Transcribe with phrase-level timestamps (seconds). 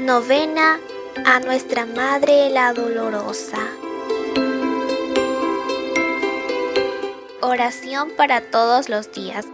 [0.00, 0.80] Novena
[1.26, 3.58] a Nuestra Madre la Dolorosa.
[7.42, 9.44] Oración para todos los días.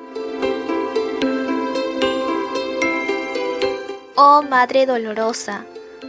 [4.15, 5.67] Oh Madre Dolorosa,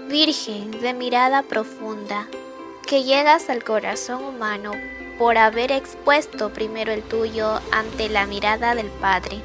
[0.07, 2.27] Virgen de mirada profunda,
[2.85, 4.73] que llegas al corazón humano
[5.17, 9.41] por haber expuesto primero el tuyo ante la mirada del Padre.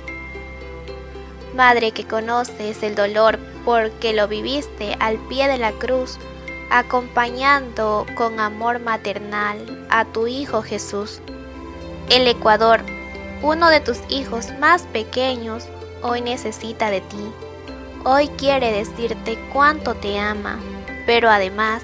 [1.54, 6.18] Madre que conoces el dolor porque lo viviste al pie de la cruz,
[6.70, 11.20] acompañando con amor maternal a tu Hijo Jesús.
[12.08, 12.80] El Ecuador,
[13.42, 15.66] uno de tus hijos más pequeños,
[16.02, 17.32] hoy necesita de ti.
[18.04, 20.58] Hoy quiere decirte cuánto te ama,
[21.06, 21.82] pero además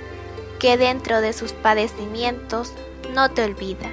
[0.58, 2.72] que dentro de sus padecimientos
[3.14, 3.90] no te olvida.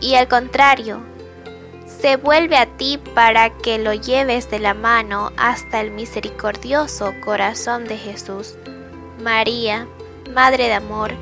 [0.00, 1.00] Y al contrario,
[2.00, 7.84] se vuelve a ti para que lo lleves de la mano hasta el misericordioso corazón
[7.84, 8.54] de Jesús.
[9.22, 9.86] María,
[10.32, 11.12] Madre de Amor,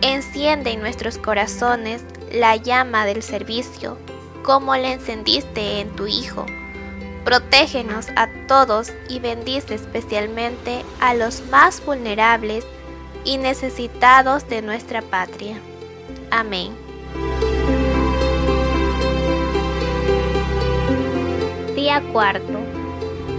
[0.00, 3.98] enciende en nuestros corazones la llama del servicio,
[4.44, 6.46] como le encendiste en tu Hijo.
[7.24, 12.64] Protégenos a todos y bendice especialmente a los más vulnerables
[13.24, 15.56] y necesitados de nuestra patria.
[16.30, 16.81] Amén.
[22.00, 22.58] Cuarto.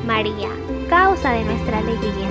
[0.05, 0.49] María,
[0.87, 2.27] causa de nuestra alegría.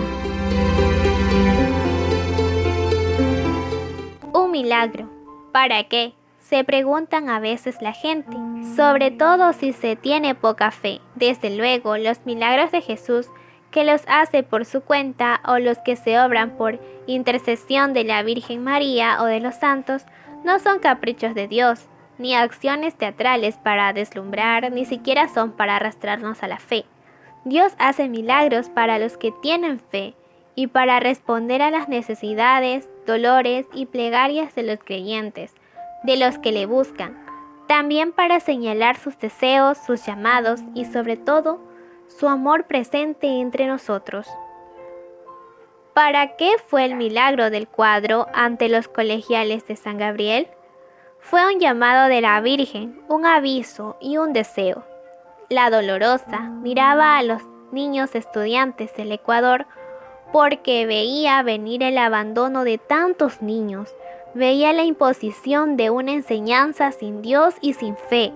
[4.32, 5.08] Un milagro.
[5.50, 6.14] ¿Para qué?
[6.38, 8.36] Se preguntan a veces la gente,
[8.76, 11.00] sobre todo si se tiene poca fe.
[11.16, 13.28] Desde luego, los milagros de Jesús
[13.72, 18.22] que los hace por su cuenta o los que se obran por intercesión de la
[18.22, 20.04] Virgen María o de los santos
[20.44, 26.42] no son caprichos de Dios, ni acciones teatrales para deslumbrar, ni siquiera son para arrastrarnos
[26.42, 26.84] a la fe.
[27.44, 30.14] Dios hace milagros para los que tienen fe
[30.54, 35.54] y para responder a las necesidades, dolores y plegarias de los creyentes,
[36.04, 37.18] de los que le buscan,
[37.66, 41.60] también para señalar sus deseos, sus llamados y sobre todo
[42.06, 44.28] su amor presente entre nosotros.
[45.94, 50.48] ¿Para qué fue el milagro del cuadro ante los colegiales de San Gabriel?
[51.22, 54.84] Fue un llamado de la Virgen, un aviso y un deseo.
[55.48, 57.40] La dolorosa miraba a los
[57.70, 59.66] niños estudiantes del Ecuador
[60.32, 63.94] porque veía venir el abandono de tantos niños,
[64.34, 68.32] veía la imposición de una enseñanza sin Dios y sin fe,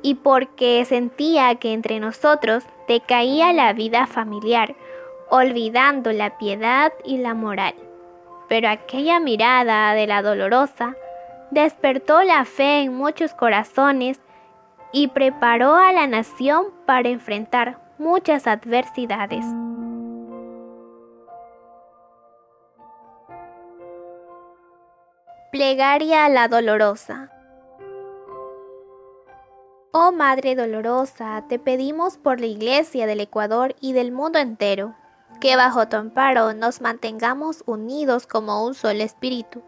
[0.00, 4.74] y porque sentía que entre nosotros decaía la vida familiar,
[5.28, 7.74] olvidando la piedad y la moral.
[8.48, 10.96] Pero aquella mirada de la dolorosa
[11.50, 14.20] despertó la fe en muchos corazones
[14.92, 19.44] y preparó a la nación para enfrentar muchas adversidades.
[25.50, 27.30] Plegaria a la dolorosa.
[29.92, 34.96] Oh Madre dolorosa, te pedimos por la Iglesia del Ecuador y del mundo entero,
[35.40, 39.62] que bajo tu amparo nos mantengamos unidos como un solo espíritu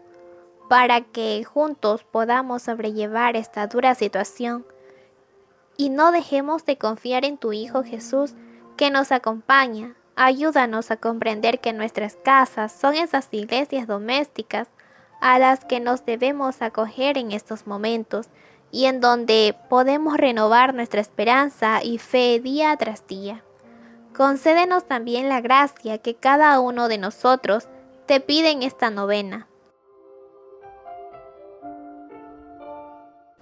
[0.67, 4.65] para que juntos podamos sobrellevar esta dura situación
[5.77, 8.33] y no dejemos de confiar en tu Hijo Jesús
[8.75, 9.95] que nos acompaña.
[10.15, 14.67] Ayúdanos a comprender que nuestras casas son esas iglesias domésticas
[15.21, 18.27] a las que nos debemos acoger en estos momentos
[18.71, 23.43] y en donde podemos renovar nuestra esperanza y fe día tras día.
[24.15, 27.67] Concédenos también la gracia que cada uno de nosotros
[28.07, 29.47] te pide en esta novena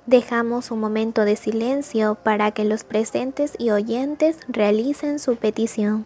[0.08, 6.06] Dejamos un momento de silencio para que los presentes y oyentes realicen su petición.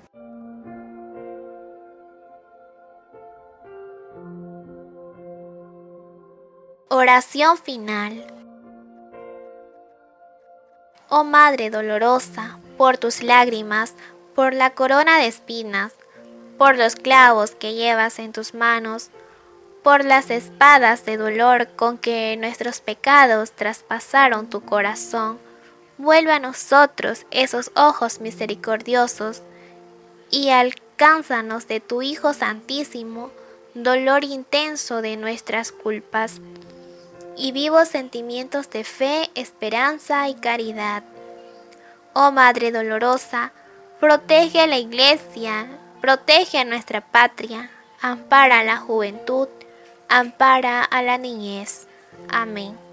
[6.87, 8.25] Oración final.
[11.09, 13.95] Oh Madre dolorosa, por tus lágrimas,
[14.33, 15.91] por la corona de espinas,
[16.57, 19.09] por los clavos que llevas en tus manos,
[19.83, 25.39] por las espadas de dolor con que nuestros pecados traspasaron tu corazón.
[25.97, 29.41] Vuelve a nosotros esos ojos misericordiosos
[30.31, 33.31] y alcánzanos de tu Hijo Santísimo
[33.73, 36.41] dolor intenso de nuestras culpas
[37.37, 41.03] y vivos sentimientos de fe, esperanza y caridad.
[42.13, 43.53] Oh Madre dolorosa,
[43.99, 45.67] protege a la Iglesia,
[46.01, 47.69] protege a nuestra patria,
[48.01, 49.47] ampara a la juventud,
[50.09, 51.87] ampara a la niñez.
[52.29, 52.88] Amén.